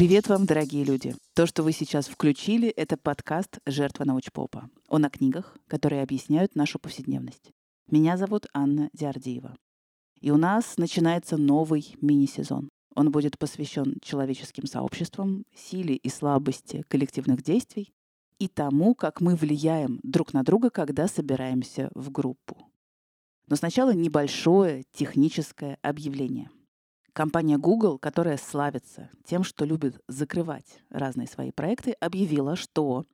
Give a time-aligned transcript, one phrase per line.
[0.00, 1.14] Привет вам, дорогие люди!
[1.34, 4.70] То, что вы сейчас включили, это подкаст «Жертва научпопа».
[4.88, 7.52] Он о книгах, которые объясняют нашу повседневность.
[7.86, 9.54] Меня зовут Анна Диардиева.
[10.22, 12.70] И у нас начинается новый мини-сезон.
[12.96, 17.92] Он будет посвящен человеческим сообществам, силе и слабости коллективных действий
[18.38, 22.56] и тому, как мы влияем друг на друга, когда собираемся в группу.
[23.48, 26.48] Но сначала небольшое техническое объявление–
[27.20, 33.04] Компания Google, которая славится тем, что любит закрывать разные свои проекты, объявила, что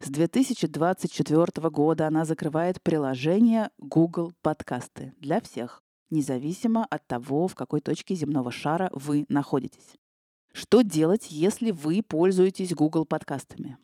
[0.00, 7.82] с 2024 года она закрывает приложение Google Подкасты для всех, независимо от того, в какой
[7.82, 9.98] точке земного шара вы находитесь.
[10.54, 13.76] Что делать, если вы пользуетесь Google подкастами?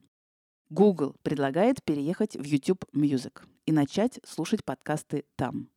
[0.71, 5.69] Google предлагает переехать в YouTube Music и начать слушать подкасты там.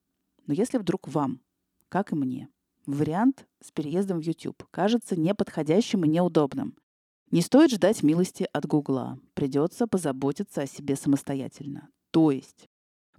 [0.48, 1.42] Но если вдруг вам,
[1.90, 2.48] как и мне,
[2.86, 6.76] Вариант с переездом в YouTube кажется неподходящим и неудобным.
[7.32, 9.20] Не стоит ждать милости от Гугла.
[9.34, 11.90] Придется позаботиться о себе самостоятельно.
[12.12, 12.68] То есть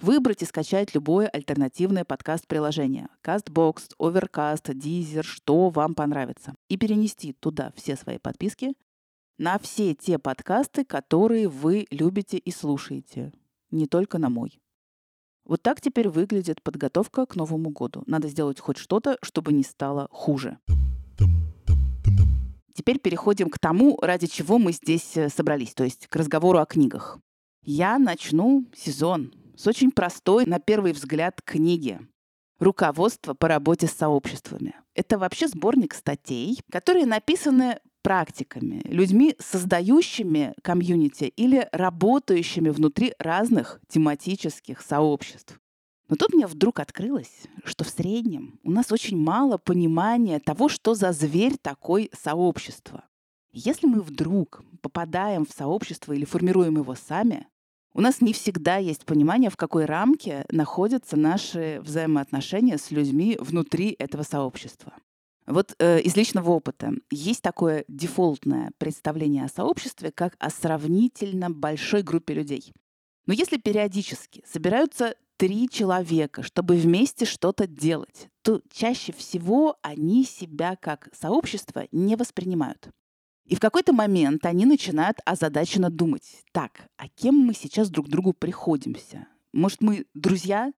[0.01, 3.09] выбрать и скачать любое альтернативное подкаст-приложение.
[3.23, 6.55] CastBox, Overcast, Deezer, что вам понравится.
[6.69, 8.75] И перенести туда все свои подписки
[9.39, 13.33] на все те подкасты, которые вы любите и слушаете.
[13.71, 14.61] Не только на мой.
[15.51, 18.05] Вот так теперь выглядит подготовка к Новому году.
[18.07, 20.59] Надо сделать хоть что-то, чтобы не стало хуже.
[22.73, 26.67] Теперь переходим к тому, ради чего мы здесь э, собрались, то есть к разговору о
[26.67, 27.19] книгах.
[27.65, 31.99] Я начну сезон с очень простой, на первый взгляд, книги.
[32.61, 34.77] Руководство по работе с сообществами.
[34.95, 44.81] Это вообще сборник статей, которые написаны практиками, людьми, создающими комьюнити или работающими внутри разных тематических
[44.81, 45.59] сообществ.
[46.09, 50.95] Но тут мне вдруг открылось, что в среднем у нас очень мало понимания того, что
[50.95, 53.05] за зверь такой сообщество.
[53.53, 57.47] Если мы вдруг попадаем в сообщество или формируем его сами,
[57.93, 63.95] у нас не всегда есть понимание, в какой рамке находятся наши взаимоотношения с людьми внутри
[63.99, 64.93] этого сообщества.
[65.51, 72.03] Вот э, из личного опыта есть такое дефолтное представление о сообществе как о сравнительно большой
[72.03, 72.73] группе людей.
[73.27, 80.77] Но если периодически собираются три человека, чтобы вместе что-то делать, то чаще всего они себя
[80.77, 82.89] как сообщество не воспринимают.
[83.47, 88.33] И в какой-то момент они начинают озадаченно думать, так, а кем мы сейчас друг другу
[88.33, 89.27] приходимся?
[89.53, 90.73] Может, мы друзья?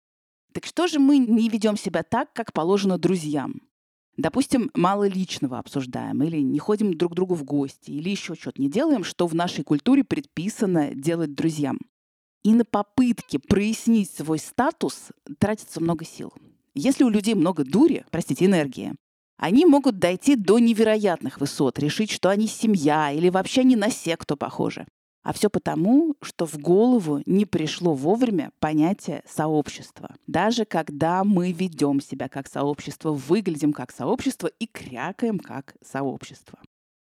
[0.54, 3.62] Так что же мы не ведем себя так, как положено друзьям?
[4.22, 8.62] Допустим, мало личного обсуждаем, или не ходим друг к другу в гости, или еще что-то
[8.62, 11.80] не делаем, что в нашей культуре предписано делать друзьям.
[12.44, 15.08] И на попытке прояснить свой статус
[15.40, 16.32] тратится много сил.
[16.76, 18.94] Если у людей много дури, простите, энергии,
[19.38, 24.38] они могут дойти до невероятных высот, решить, что они семья или вообще не на секту
[24.38, 24.86] похожи.
[25.24, 30.16] А все потому, что в голову не пришло вовремя понятие сообщества.
[30.26, 36.60] Даже когда мы ведем себя как сообщество, выглядим как сообщество и крякаем как сообщество.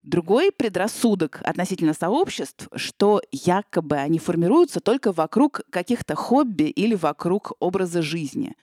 [0.04, 8.04] Другой предрассудок относительно сообществ, что якобы они формируются только вокруг каких-то хобби или вокруг образа
[8.04, 8.54] жизни.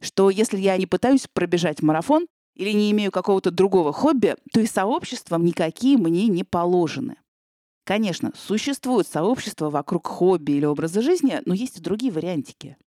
[0.00, 4.66] Что если я не пытаюсь пробежать марафон или не имею какого-то другого хобби, то и
[4.66, 7.16] сообществом никакие мне не положены.
[7.92, 12.78] Конечно, существуют сообщества вокруг хобби или образа жизни, но есть и другие вариантики.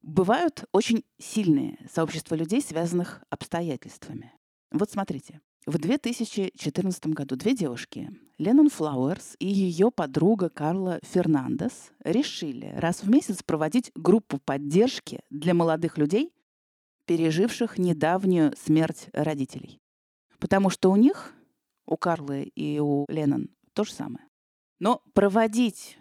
[0.00, 4.32] Бывают очень сильные сообщества людей, связанных обстоятельствами.
[4.70, 5.42] Вот смотрите.
[5.66, 13.10] В 2014 году две девушки, Леннон Флауэрс и ее подруга Карла Фернандес, решили раз в
[13.10, 16.32] месяц проводить группу поддержки для молодых людей,
[17.04, 19.78] переживших недавнюю смерть родителей.
[20.38, 21.34] Потому что у них,
[21.84, 24.27] у Карлы и у Леннон, то же самое.
[24.80, 25.98] Но проводить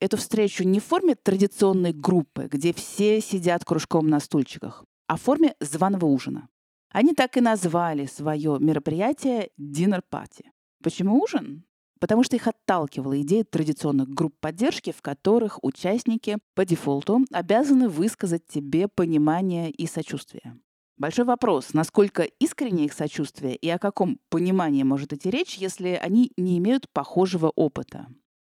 [0.00, 5.22] эту встречу не в форме традиционной группы, где все сидят кружком на стульчиках, а в
[5.22, 6.48] форме званого ужина.
[6.90, 10.44] Они так и назвали свое мероприятие «Dinner Party».
[10.82, 11.64] Почему ужин?
[11.98, 18.46] Потому что их отталкивала идея традиционных групп поддержки, в которых участники по дефолту обязаны высказать
[18.46, 20.60] тебе понимание и сочувствие.
[20.96, 26.30] Большой вопрос, насколько искренне их сочувствие и о каком понимании может идти речь, если они
[26.36, 28.06] не имеют похожего опыта.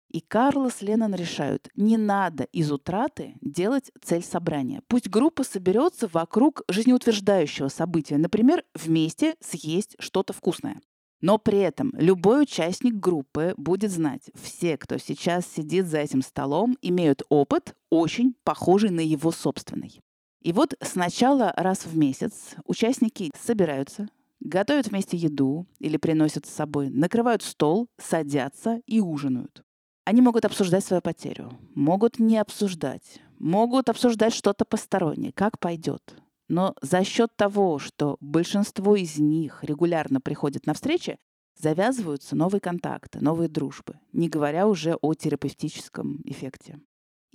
[0.09, 4.81] И Карл с Леннон решают, не надо из утраты делать цель собрания.
[4.87, 10.79] Пусть группа соберется вокруг жизнеутверждающего события, например, вместе съесть что-то вкусное.
[11.19, 16.77] Но при этом любой участник группы будет знать, все, кто сейчас сидит за этим столом,
[16.81, 19.99] имеют опыт, очень похожий на его собственный.
[20.41, 24.07] И вот сначала раз в месяц участники собираются,
[24.39, 29.63] готовят вместе еду или приносят с собой, накрывают стол, садятся и ужинают.
[30.05, 36.15] Они могут обсуждать свою потерю, могут не обсуждать, могут обсуждать что-то постороннее, как пойдет.
[36.47, 41.19] Но за счет того, что большинство из них регулярно приходят на встречи,
[41.57, 46.79] завязываются новые контакты, новые дружбы, не говоря уже о терапевтическом эффекте.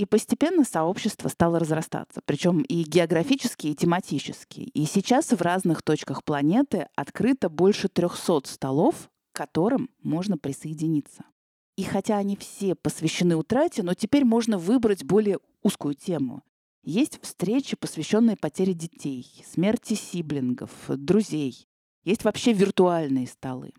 [0.03, 4.63] И постепенно сообщество стало разрастаться, причем и географически, и тематически.
[4.63, 11.23] И сейчас в разных точках планеты открыто больше 300 столов, к которым можно присоединиться.
[11.77, 16.43] И хотя они все посвящены утрате, но теперь можно выбрать более узкую тему.
[16.83, 21.69] Есть встречи, посвященные потере детей, смерти сиблингов, друзей.
[22.03, 23.73] Есть вообще виртуальные столы.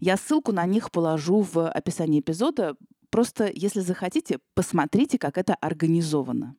[0.00, 2.74] Я ссылку на них положу в описании эпизода.
[3.10, 6.56] Просто, если захотите, посмотрите, как это организовано.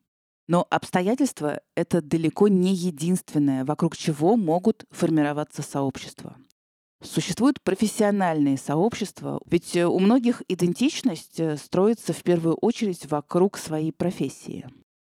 [0.48, 6.36] Но обстоятельства— это далеко не единственное, вокруг чего могут формироваться сообщества.
[7.02, 14.66] Существуют профессиональные сообщества, ведь у многих идентичность э, строится в первую очередь вокруг своей профессии.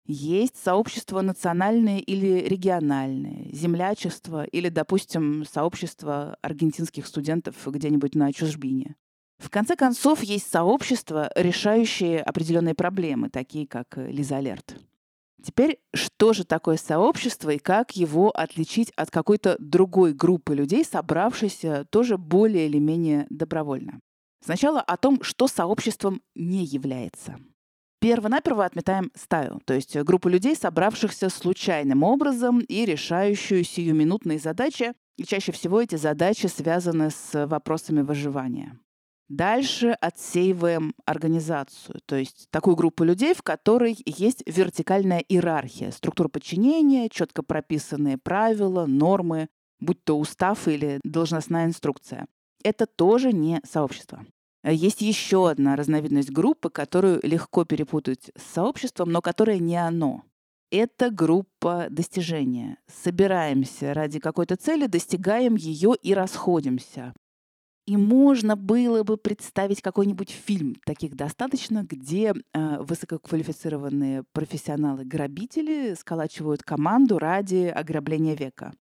[0.06, 8.96] Есть сообщества национальные или региональные, землячество или, допустим, сообщество аргентинских студентов где-нибудь на чужбине.
[9.42, 14.76] В конце концов, есть сообщества, решающие определенные проблемы, такие как Лизалерт.
[15.44, 21.86] Теперь, что же такое сообщество и как его отличить от какой-то другой группы людей, собравшейся
[21.90, 24.00] тоже более или менее добровольно?
[24.46, 27.40] Сначала о том, что сообществом не является.
[28.00, 35.24] Первонаперво отметаем стаю, то есть группу людей, собравшихся случайным образом и решающую сиюминутные задачи, и
[35.24, 38.80] чаще всего эти задачи связаны с вопросами выживания.
[39.32, 47.08] Дальше отсеиваем организацию, то есть такую группу людей, в которой есть вертикальная иерархия, структура подчинения,
[47.08, 49.48] четко прописанные правила, нормы,
[49.80, 52.28] будь то устав или должностная инструкция.
[52.62, 54.26] Это тоже не сообщество.
[54.66, 60.24] Есть еще одна разновидность группы, которую легко перепутать с сообществом, но которая не оно.
[60.72, 62.80] Это группа достижения.
[63.02, 67.14] Собираемся ради какой-то цели, достигаем ее и расходимся.
[67.88, 77.18] И можно было бы представить какой-нибудь фильм, таких достаточно, где э, высококвалифицированные профессионалы-грабители сколачивают команду
[77.18, 78.74] ради ограбления века.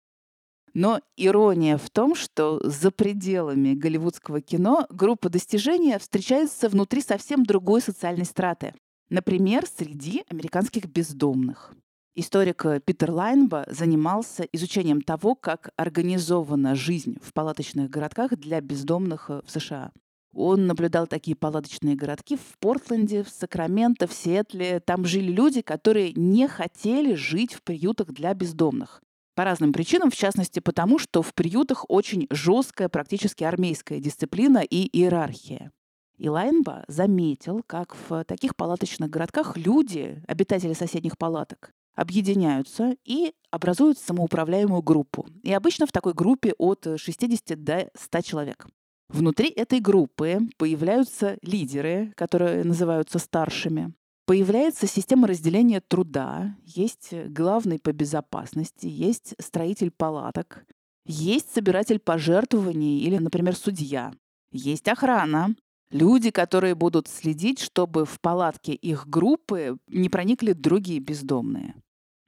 [0.75, 7.81] Но ирония в том, что за пределами голливудского кино группа достижения встречается внутри совсем другой
[7.81, 8.75] социальной страты.
[9.08, 11.75] Например, среди американских бездомных.
[12.17, 19.31] Историк э, Питер Лайнба занимался изучением того, как организована жизнь в палаточных городках для бездомных
[19.31, 19.93] э, в США.
[20.35, 24.81] Он наблюдал такие палаточные городки в Портленде, в Сакраменто, в Сиэтле.
[24.81, 29.01] Там жили люди, которые не хотели жить в приютах для бездомных.
[29.37, 34.89] По разным причинам, в частности потому, что в приютах очень жесткая, практически армейская дисциплина и
[34.99, 35.71] иерархия.
[36.19, 43.99] И Лайнба заметил, как в таких палаточных городках люди, обитатели соседних палаток, объединяются и образуют
[43.99, 45.26] самоуправляемую группу.
[45.43, 48.67] И обычно в такой группе от 60 до 100 человек.
[49.11, 53.93] Внутри этой группы появляются лидеры, которые называются старшими.
[54.25, 60.64] Появляется система разделения труда, есть главный по безопасности, есть строитель палаток,
[61.04, 64.12] есть собиратель пожертвований или, например, судья,
[64.52, 65.54] есть охрана,
[65.90, 71.75] люди, которые будут следить, чтобы в палатке их группы не проникли другие бездомные.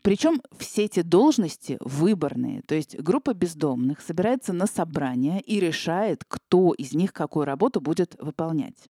[0.02, 6.72] Причем все эти должности выборные, то есть группа бездомных собирается на собрание и решает, кто
[6.72, 8.88] из них какую работу будет выполнять.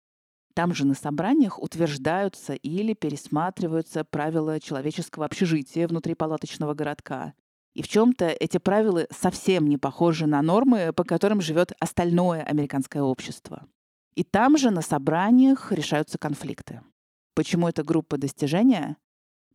[0.55, 7.35] Там же на собраниях утверждаются или пересматриваются правила человеческого общежития внутри палаточного городка.
[7.75, 13.03] И в чем-то эти правила совсем не похожи на нормы, по которым живет остальное американское
[13.03, 13.67] общество.
[14.15, 16.83] И там же на собраниях решаются конфликты.
[17.35, 18.97] Почему эта группа достижения?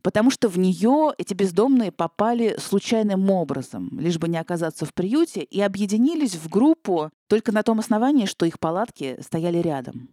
[0.02, 5.42] Потому что в нее эти бездомные попали случайным образом, лишь бы не оказаться в приюте,
[5.42, 10.08] и объединились в группу только на том основании, что их палатки стояли рядом.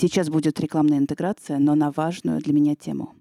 [0.00, 3.14] Сейчас будет рекламная интеграция, но на важную для меня тему.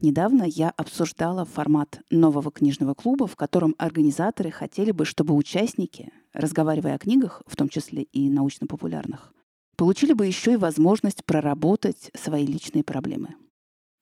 [0.00, 6.96] Недавно я обсуждала формат нового книжного клуба, в котором организаторы хотели бы, чтобы участники, разговаривая
[6.96, 9.32] о книгах, в том числе и научно-популярных,
[9.76, 13.34] получили бы еще и возможность проработать свои личные проблемы.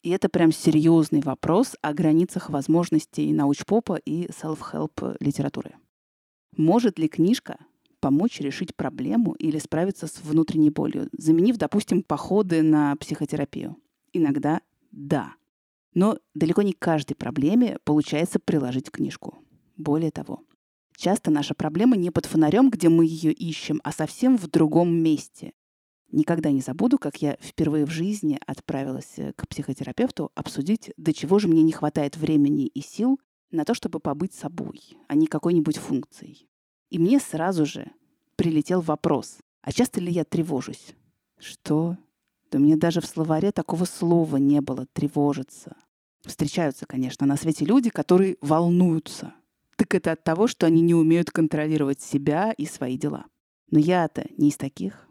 [0.03, 5.77] И это прям серьезный вопрос о границах возможностей научпопа и self-help литературы.
[6.57, 7.59] Может ли книжка
[8.01, 13.77] помочь решить проблему или справиться с внутренней болью, заменив, допустим, походы на психотерапию?
[14.13, 14.61] Иногда
[14.93, 15.35] да.
[15.95, 19.39] Но далеко не каждой проблеме получается приложить книжку.
[19.77, 20.43] Более того,
[20.97, 25.53] часто наша проблема не под фонарем, где мы ее ищем, а совсем в другом месте.
[26.15, 31.41] Никогда не забуду, как я впервые в жизни отправилась э, к психотерапевту обсудить, до чего
[31.41, 33.19] же мне не хватает времени и сил
[33.51, 36.49] на то, чтобы побыть собой, а не какой-нибудь функцией.
[36.91, 37.91] И мне сразу же
[38.37, 40.95] прилетел вопрос, а часто ли я тревожусь?
[41.37, 41.99] Что?
[42.53, 45.77] Да мне даже в словаре такого слова не было «тревожиться».
[46.25, 49.35] Встречаются, конечно, на свете люди, которые волнуются.
[49.77, 53.25] Так это от того, что они не умеют контролировать себя и свои дела.
[53.73, 55.04] Но я-то не из таких.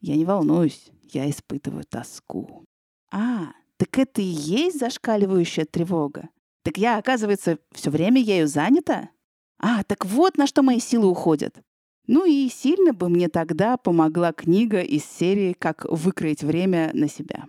[0.00, 2.64] Я не волнуюсь, я испытываю тоску.
[3.12, 6.28] А, так это и есть зашкаливающая тревога.
[6.62, 9.10] Так я, оказывается, все время ею занята?
[9.58, 11.60] А, так вот на что мои силы уходят.
[12.06, 17.46] Ну и сильно бы мне тогда помогла книга из серии «Как выкроить время на себя».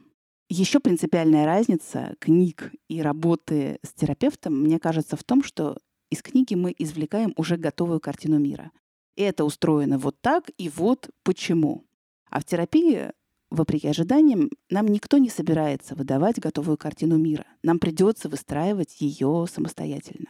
[0.49, 5.77] Еще принципиальная разница книг и работы с терапевтом, мне кажется, в том, что
[6.09, 8.71] из книги мы извлекаем уже готовую картину мира.
[9.15, 11.85] Это устроено вот так, и вот почему.
[12.31, 13.11] А в терапии,
[13.49, 17.45] вопреки ожиданиям, нам никто не собирается выдавать готовую картину мира.
[17.61, 20.29] Нам придется выстраивать ее самостоятельно.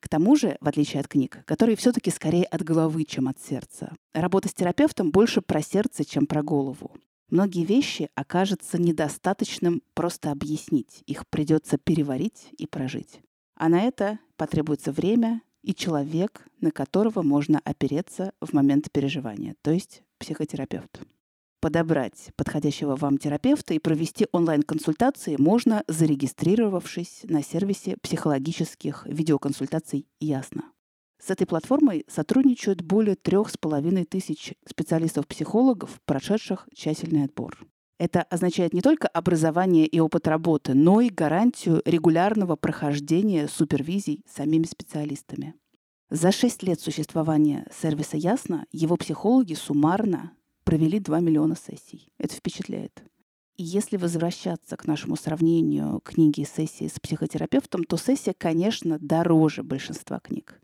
[0.00, 3.94] К тому же, в отличие от книг, которые все-таки скорее от головы, чем от сердца,
[4.12, 6.90] работа с терапевтом больше про сердце, чем про голову.
[7.30, 11.02] Многие вещи окажется недостаточным просто объяснить.
[11.06, 13.20] Их придется переварить и прожить.
[13.54, 19.70] А на это потребуется время и человек, на которого можно опереться в момент переживания, то
[19.70, 21.00] есть психотерапевт.
[21.66, 30.62] Подобрать подходящего вам терапевта и провести онлайн-консультации можно, зарегистрировавшись на сервисе психологических видеоконсультаций «Ясно».
[31.20, 37.58] С этой платформой сотрудничают более трех с половиной тысяч специалистов-психологов, прошедших тщательный отбор.
[37.98, 44.66] Это означает не только образование и опыт работы, но и гарантию регулярного прохождения супервизий самими
[44.66, 45.54] специалистами.
[46.10, 50.30] За шесть лет существования сервиса «Ясно» его психологи суммарно
[50.66, 52.08] провели 2 миллиона сессий.
[52.18, 53.02] Это впечатляет.
[53.56, 59.62] И если возвращаться к нашему сравнению книги и сессии с психотерапевтом, то сессия, конечно, дороже
[59.62, 60.60] большинства книг.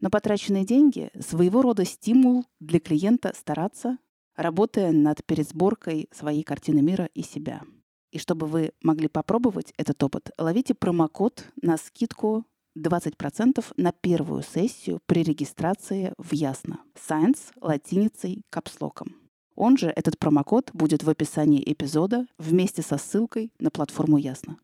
[0.00, 3.98] Но потраченные деньги— своего рода стимул для клиента стараться,
[4.34, 7.62] работая над пересборкой своей картины мира и себя.
[8.10, 12.44] И чтобы вы могли попробовать этот опыт, ловите промокод на скидку
[12.76, 16.80] 20% на первую сессию при регистрации в Ясно.
[16.96, 19.21] Science латиницей капслоком.
[19.54, 24.58] Он же, этот промокод, будет в описании эпизода вместе со ссылкой на платформу Ясно.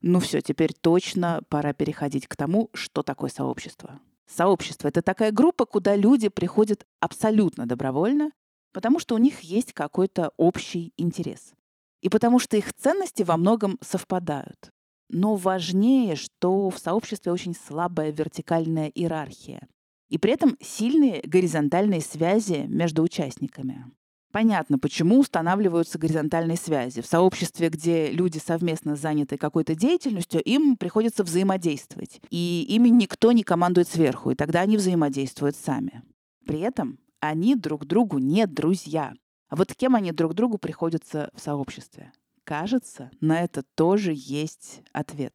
[0.00, 4.00] Ну все, теперь точно пора переходить к тому, что такое сообщество.
[4.26, 8.32] Сообщество— это такая группа, куда люди приходят абсолютно добровольно,
[8.72, 11.52] потому что у них есть какой-то общий интерес.
[12.00, 14.70] И потому что их ценности во многом совпадают.
[15.08, 19.68] Но важнее, что в сообществе очень слабая вертикальная иерархия
[20.12, 23.86] и при этом сильные горизонтальные связи между участниками.
[24.30, 27.00] Понятно, почему устанавливаются горизонтальные связи.
[27.00, 32.20] В сообществе, где люди совместно заняты какой-то деятельностью, им приходится взаимодействовать.
[32.28, 36.02] И ими никто не командует сверху, и тогда они взаимодействуют сами.
[36.44, 39.14] При этом они друг другу не друзья.
[39.48, 42.12] А вот кем они друг другу приходятся в сообществе?
[42.44, 45.34] Кажется, на это тоже есть ответ.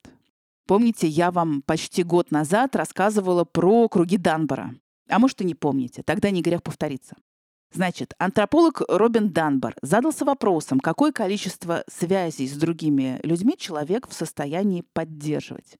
[0.67, 4.75] Помните, я вам почти год назад рассказывала про круги Данбора.
[5.09, 6.03] А может, и не помните.
[6.03, 7.15] Тогда не грех повториться.
[7.73, 14.83] Значит, антрополог Робин Данбор задался вопросом, какое количество связей с другими людьми человек в состоянии
[14.93, 15.77] поддерживать.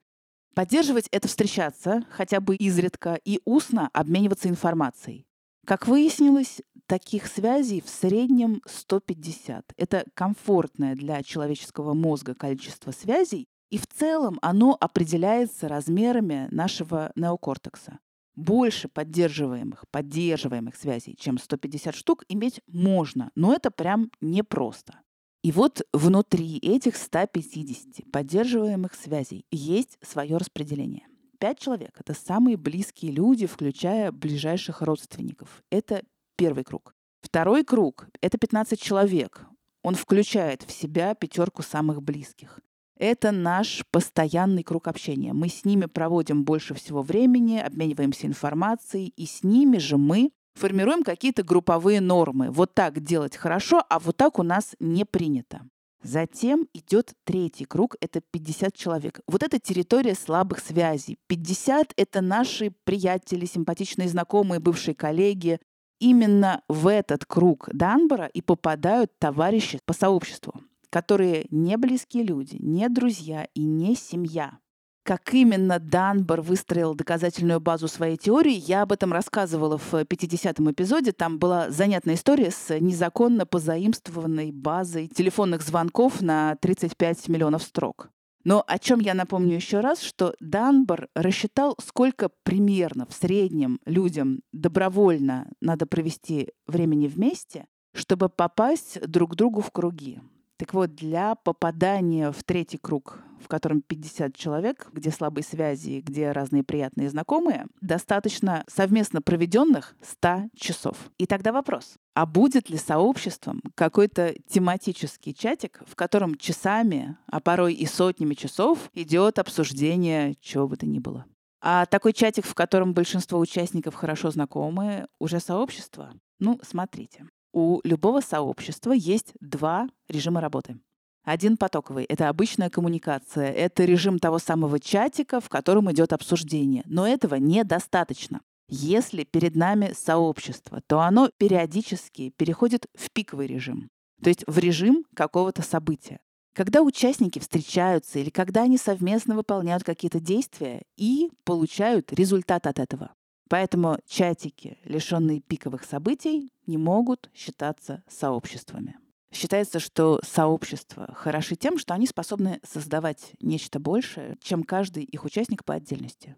[0.56, 5.26] Поддерживать— это встречаться, хотя бы изредка, и устно обмениваться информацией.
[5.66, 9.74] Как выяснилось, таких связей в среднем 150.
[9.76, 18.00] Это комфортное для человеческого мозга количество связей, и в целом оно определяется размерами нашего неокортекса.
[18.36, 25.00] Больше поддерживаемых, поддерживаемых связей, чем 150 штук, иметь можно, но это прям непросто.
[25.44, 31.08] И вот внутри этих 150 поддерживаемых связей есть свое распределение.
[31.40, 35.64] Пять человек— это самые близкие люди, включая ближайших родственников.
[35.70, 36.04] Это
[36.36, 36.96] первый круг.
[37.22, 39.46] Второй круг— это 15 человек.
[39.84, 42.60] Он включает в себя пятерку самых близких.
[43.00, 45.34] Это наш постоянный круг общения.
[45.34, 51.04] Мы с ними проводим больше всего времени, обмениваемся информацией, и с ними же мы формируем
[51.04, 52.50] какие-то групповые нормы.
[52.50, 55.62] Вот так делать хорошо, а вот так у нас не принято.
[56.02, 59.20] Затем идет третий круг, это 50 человек.
[59.28, 61.20] Вот это территория слабых связей.
[61.28, 65.60] 50— это наши приятели, симпатичные знакомые, бывшие коллеги.
[66.00, 72.88] Именно в этот круг Данбора и попадают товарищи по сообществу которые не близкие люди, не
[72.90, 74.60] друзья и не семья.
[75.08, 81.14] Как именно Данбор выстроил доказательную базу своей теории, я об этом рассказывала в 50-м эпизоде.
[81.14, 88.10] Там была занятная история с незаконно позаимствованной базой телефонных звонков на 35 миллионов строк.
[88.44, 94.42] Но о чем я напомню еще раз, что Данбор рассчитал, сколько примерно в среднем людям
[94.52, 100.20] добровольно надо провести времени вместе, чтобы попасть друг к другу в круги.
[100.58, 106.32] Так вот, для попадания в третий круг, в котором 50 человек, где слабые связи, где
[106.32, 111.12] разные приятные знакомые, достаточно совместно проведенных 100 часов.
[111.20, 117.76] И тогда вопрос, а будет ли сообществом какой-то тематический чатик, в котором часами, а порой
[117.76, 121.26] и сотнями часов идет обсуждение чего бы то ни было?
[121.62, 126.14] А такой чатик, в котором большинство участников хорошо знакомы, уже сообщество?
[126.40, 130.80] Ну, смотрите у любого сообщества есть два режима работы.
[131.24, 136.84] Один потоковый— это обычная коммуникация, это режим того самого чатика, в котором идет обсуждение.
[136.86, 138.40] Но этого недостаточно.
[138.70, 143.90] Если перед нами сообщество, то оно периодически переходит в пиковый режим,
[144.22, 146.20] то есть в режим какого-то события.
[146.54, 153.14] Когда участники встречаются или когда они совместно выполняют какие-то действия и получают результат от этого.
[153.50, 158.98] Поэтому чатики, лишенные пиковых событий, не могут считаться сообществами.
[159.32, 165.64] Считается, что сообщества хороши тем, что они способны создавать нечто большее, чем каждый их участник
[165.64, 166.36] по отдельности.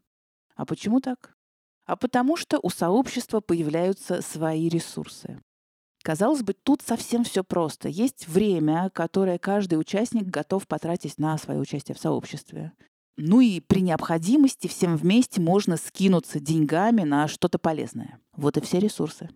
[0.56, 1.34] А почему так?
[1.86, 5.42] А потому что у сообщества появляются свои ресурсы.
[6.04, 7.90] Казалось бы, тут совсем все просто.
[7.90, 12.74] Есть время, которое каждый участник готов потратить на свое участие в сообществе.
[13.22, 18.22] Ну и при необходимости всем вместе можно скинуться деньгами на что-то полезное.
[18.38, 19.30] Вот и все ресурсы.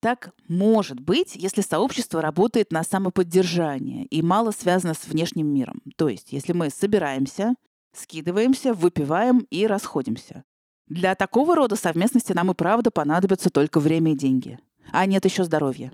[0.00, 5.82] Так может быть, если сообщество работает на самоподдержание и мало связано с внешним миром.
[5.96, 7.56] То есть, если мы собираемся,
[7.92, 10.44] скидываемся, выпиваем и расходимся.
[10.86, 14.60] Для такого рода совместности нам и правда понадобится только время и деньги.
[14.92, 15.90] А нет еще здоровья.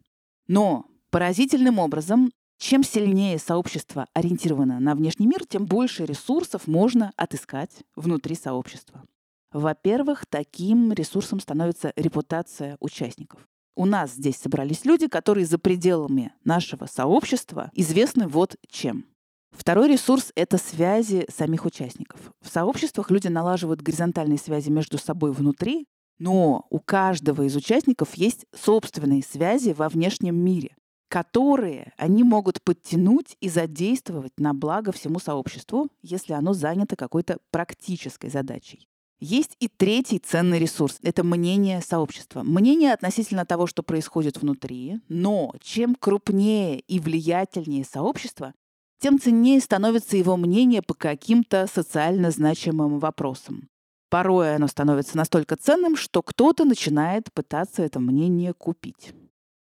[0.46, 7.70] Но поразительным образом чем сильнее сообщество ориентировано на внешний мир, тем больше ресурсов можно отыскать
[7.96, 9.02] внутри сообщества.
[9.50, 13.48] Во-первых, таким ресурсом становится репутация участников.
[13.76, 19.06] У нас здесь собрались люди, которые за пределами нашего сообщества известны вот чем.
[19.52, 22.20] Второй ресурс— это связи самих участников.
[22.42, 25.86] В сообществах люди налаживают горизонтальные связи между собой внутри,
[26.18, 30.76] но у каждого из участников есть собственные связи во внешнем мире
[31.10, 38.30] которые они могут подтянуть и задействовать на благо всему сообществу, если оно занято какой-то практической
[38.30, 38.86] задачей.
[39.18, 42.42] Есть и третий ценный ресурс— это мнение сообщества.
[42.44, 48.54] Мнение относительно того, что происходит внутри, но чем крупнее и влиятельнее сообщество,
[49.00, 53.68] тем ценнее становится его мнение по каким-то социально значимым вопросам.
[54.10, 59.12] Порой оно становится настолько ценным, что кто-то начинает пытаться это мнение купить.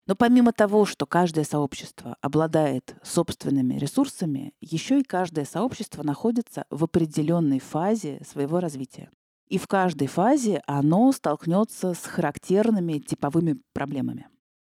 [0.07, 6.83] Но помимо того, что каждое сообщество обладает собственными ресурсами, еще и каждое сообщество находится в
[6.83, 9.09] определенной фазе своего развития.
[9.47, 14.27] И в каждой фазе оно столкнется с характерными типовыми проблемами.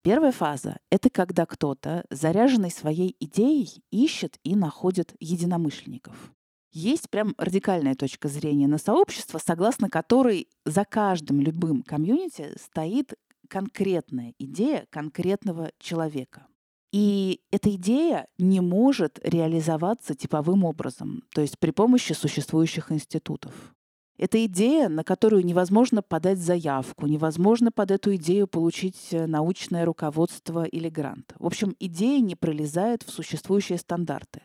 [0.03, 6.31] Первая фаза— это когда кто-то, заряженный своей идеей, ищет и находит единомышленников.
[6.71, 13.13] Есть прям радикальная точка зрения на сообщество, согласно которой за каждым любым комьюнити стоит
[13.49, 16.47] конкретная идея конкретного человека.
[16.91, 23.75] И эта идея не может реализоваться типовым образом, то есть при помощи существующих институтов.
[24.17, 30.63] Это идея, на которую невозможно подать заявку, невозможно под эту идею получить э, научное руководство
[30.63, 31.33] или грант.
[31.37, 34.41] В общем, идея не пролезает в существующие стандарты.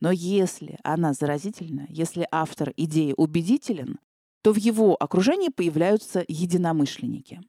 [0.00, 3.98] Но если она заразительна, если автор идеи убедителен,
[4.42, 7.40] то в его окружении появляются единомышленники.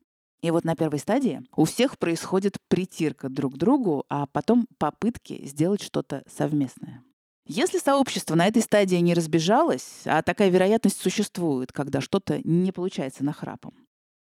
[0.42, 5.46] И вот на первой стадии у всех происходит притирка друг к другу, а потом попытки
[5.46, 7.02] сделать что-то совместное.
[7.46, 13.24] Если сообщество на этой стадии не разбежалось, а такая вероятность существует, когда что-то не получается
[13.24, 13.74] нахрапом.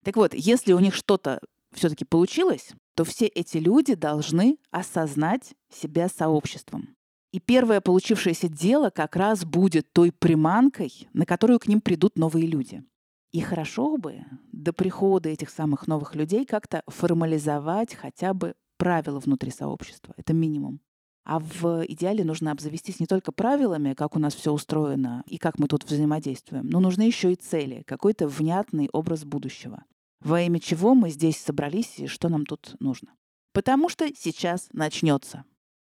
[0.03, 1.41] Так вот, если у них что-то
[1.73, 6.95] все-таки получилось, то все эти люди должны осознать себя сообществом.
[7.33, 12.47] И первое получившееся дело как раз будет той приманкой, на которую к ним придут новые
[12.47, 12.83] люди.
[13.31, 19.51] И хорошо бы до прихода этих самых новых людей как-то формализовать хотя бы правила внутри
[19.51, 20.13] сообщества.
[20.17, 20.79] Это минимум.
[21.25, 25.59] А в идеале нужно обзавестись не только правилами, как у нас все устроено и как
[25.59, 29.83] мы тут взаимодействуем, но нужны еще и цели, какой-то внятный образ будущего.
[30.21, 33.13] Во имя чего мы здесь собрались и что нам тут нужно.
[33.51, 35.43] Потому что сейчас начнется.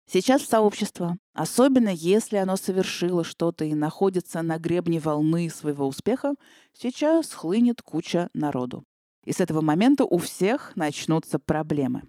[0.10, 6.36] Сейчас сообщество, особенно если оно совершило что-то и находится на гребне волны своего успеха,
[6.72, 8.86] сейчас хлынет куча народу.
[9.26, 12.04] И с этого момента у всех начнутся проблемы.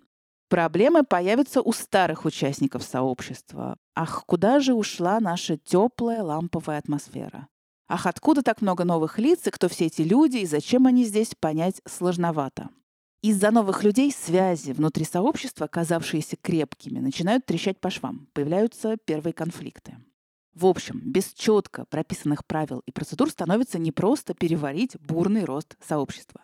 [0.48, 3.76] Проблемы появятся у старых участников сообщества.
[3.96, 7.48] Ах, куда же ушла наша теплая ламповая атмосфера?
[7.88, 11.34] Ах, откуда так много новых лиц, и кто все эти люди, и зачем они здесь,
[11.38, 12.68] понять сложновато.
[13.20, 18.28] Из-за новых людей связи внутри сообщества, казавшиеся крепкими, начинают трещать по швам.
[18.32, 19.96] Появляются первые конфликты.
[20.54, 26.42] В общем, без четко прописанных правил и процедур становится непросто переварить бурный рост сообщества.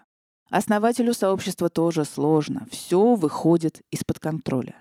[0.50, 2.66] Основателю сообщества тоже сложно.
[2.72, 4.74] Все выходит из-под контроля.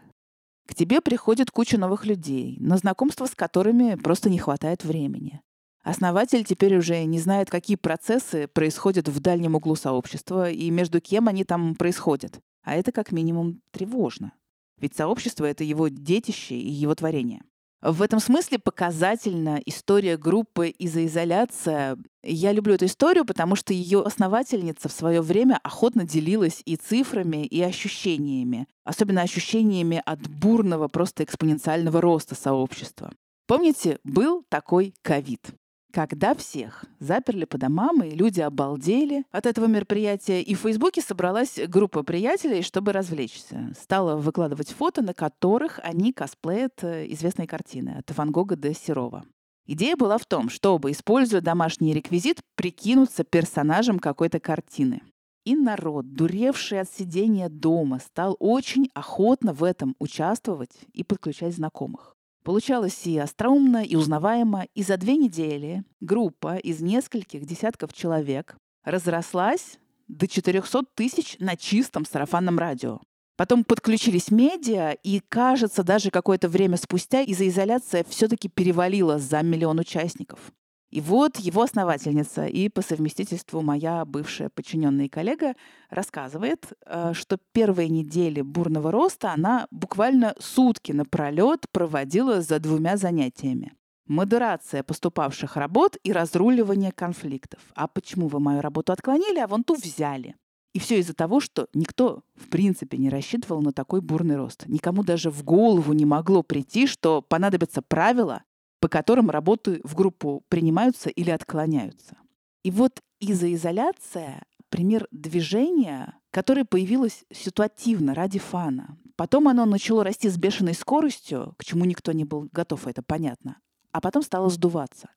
[0.68, 5.42] К тебе приходит куча новых людей, на знакомство с которыми просто не хватает времени.
[5.84, 11.28] Основатель теперь уже не знает, какие процессы происходят в дальнем углу сообщества и между кем
[11.28, 12.40] они там происходят.
[12.64, 14.32] А это как минимум тревожно.
[14.80, 17.42] Ведь сообщество— это его детище и его творение.
[17.82, 21.98] В этом смысле показательна история группы «Изоизоляция».
[22.24, 27.46] Я люблю эту историю, потому что ее основательница в свое время охотно делилась и цифрами,
[27.46, 28.68] и ощущениями.
[28.86, 33.12] Особенно ощущениями от бурного, просто экспоненциального роста сообщества.
[33.48, 35.54] Помните, был такой ковид
[35.94, 41.60] когда всех заперли по домам, и люди обалдели от этого мероприятия, и в Фейсбуке собралась
[41.68, 43.72] группа приятелей, чтобы развлечься.
[43.80, 49.24] Стала выкладывать фото, на которых они косплеят э, известные картины от Ван Гога до Серова.
[49.68, 55.04] Идея была в том, чтобы, используя домашний реквизит, прикинуться персонажем какой-то картины.
[55.46, 62.16] И народ, дуревший от сидения дома, стал очень охотно в этом участвовать и подключать знакомых.
[62.44, 69.80] Получалось и остроумно, и узнаваемо, и за две недели группа из нескольких десятков человек разрослась
[70.10, 73.00] до 400 тысяч на чистом сарафанном радио.
[73.38, 80.52] Потом подключились медиа, и, кажется, даже какое-то время спустя изоизоляция все-таки перевалила за миллион участников.
[80.94, 85.56] И вот его основательница и по совместительству моя бывшая подчиненная и коллега
[85.90, 93.74] рассказывает, э, что первые недели бурного роста она буквально сутки напролет проводила за двумя занятиями.
[94.06, 97.62] Модерация поступавших работ и разруливание конфликтов.
[97.74, 100.36] А почему вы мою работу отклонили, а вон ту взяли?
[100.74, 104.68] И все из-за того, что никто, в принципе, не рассчитывал на такой бурный рост.
[104.68, 108.44] Никому даже в голову не могло прийти, что понадобятся правила,
[108.84, 112.18] по которым работы в группу принимаются или отклоняются.
[112.64, 118.98] И вот изоизоляция— пример движения, которое появилось ситуативно, ради фана.
[119.16, 123.56] Потом оно начало расти с бешеной скоростью, к чему никто не был готов, это понятно,
[123.94, 125.08] а потом стало сдуваться.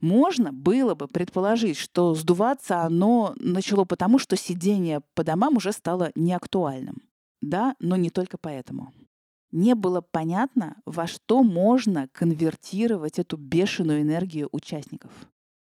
[0.00, 6.12] Можно было бы предположить, что сдуваться оно начало потому, что сидение по домам уже стало
[6.14, 7.02] неактуальным.
[7.40, 8.92] Да, но не только поэтому
[9.56, 15.10] не было понятно, во что можно конвертировать эту бешеную энергию участников.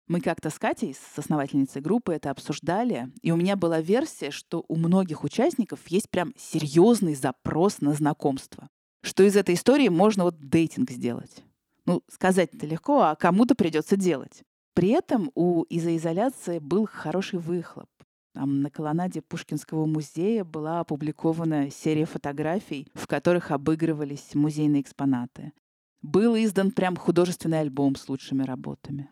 [0.07, 4.63] Мы как-то с Катей, с основательницей группы, это обсуждали, и у меня была версия, что
[4.67, 8.69] у многих участников есть прям серьезный запрос на знакомство.
[9.01, 11.43] Что из этой истории можно вот дейтинг сделать.
[11.85, 14.43] Ну, сказать это легко, а кому-то придется делать.
[14.73, 17.89] При этом у изоизоляции был хороший выхлоп.
[18.33, 25.53] Там на колоннаде Пушкинского музея была опубликована серия фотографий, в которых обыгрывались музейные экспонаты.
[26.01, 29.09] Был издан прям художественный альбом с лучшими работами.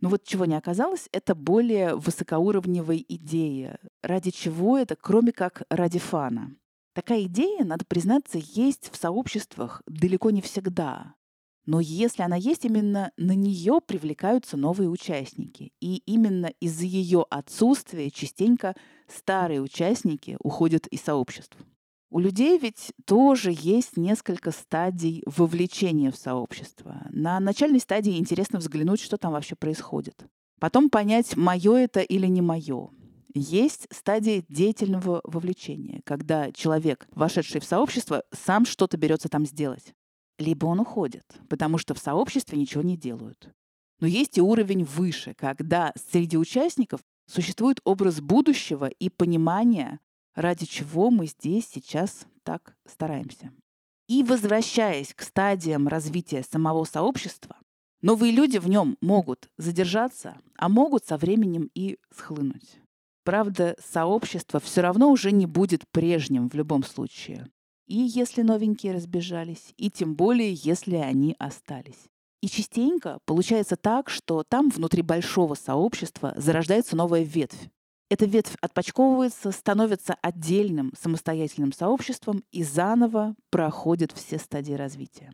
[0.00, 3.78] Но вот чего не оказалось, это более высокоуровневой идея.
[4.02, 6.56] Ради чего это, кроме как ради фана?
[6.92, 11.14] Такая идея, надо признаться, есть в сообществах далеко не всегда.
[11.64, 15.72] Но если она есть, именно на нее привлекаются новые участники.
[15.80, 18.74] И именно из-за ее отсутствия частенько
[19.06, 21.56] старые участники уходят из сообществ.
[22.10, 27.06] У людей ведь тоже есть несколько стадий вовлечения в сообщество.
[27.10, 30.26] На начальной стадии интересно взглянуть, что там вообще происходит.
[30.60, 32.90] Потом понять, мое это или не мое.
[33.34, 39.94] Есть стадия деятельного вовлечения, когда человек, вошедший в сообщество, сам что-то берется там сделать
[40.38, 43.50] либо он уходит, потому что в сообществе ничего не делают.
[44.00, 50.00] Но есть и уровень выше, когда среди участников существует образ будущего и понимание,
[50.34, 53.52] ради чего мы здесь сейчас так стараемся.
[54.08, 57.56] И возвращаясь к стадиям развития самого сообщества,
[58.00, 62.80] новые люди в нем могут задержаться, а могут со временем и схлынуть.
[63.24, 67.48] Правда, сообщество все равно уже не будет прежним в любом случае
[67.92, 72.08] и если новенькие разбежались, и тем более, если они остались.
[72.40, 77.68] И частенько получается так, что там внутри большого сообщества зарождается новая ветвь.
[78.08, 85.30] эта ветвь отпочковывается, становится отдельным самостоятельным сообществом и заново проходит все стадии развития.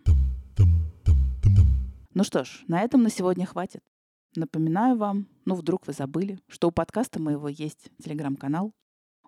[2.13, 3.85] Ну что ж, на этом на сегодня хватит.
[4.35, 8.73] Напоминаю вам, ну вдруг вы забыли, что у подкаста моего есть телеграм-канал.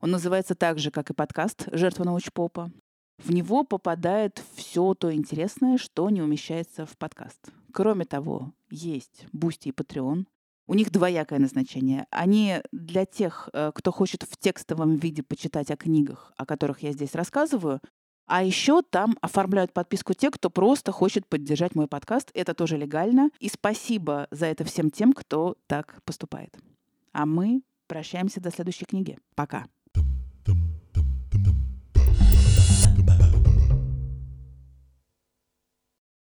[0.01, 2.73] Он называется так же, как и подкаст «Жертва научпопа».
[3.25, 7.39] В него попадает все то интересное, что не умещается в подкаст.
[7.73, 10.25] Кроме того, есть Boosty и Patreon,
[10.67, 12.07] у них двоякое назначение.
[12.11, 16.93] Они для тех, э, кто хочет в текстовом виде почитать о книгах, о которых я
[16.93, 17.81] здесь рассказываю,
[18.27, 22.31] а еще там оформляют подписку те, кто просто хочет поддержать мой подкаст.
[22.35, 23.31] Это тоже легально.
[23.41, 26.57] И спасибо за это всем тем, кто так поступает.
[27.13, 29.19] А мы прощаемся до следующей книги.
[29.35, 29.67] Пока.
[29.93, 30.05] Dum,
[30.45, 30.80] dum.